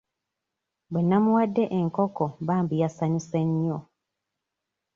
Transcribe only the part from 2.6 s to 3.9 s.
yasanyuse nnyo.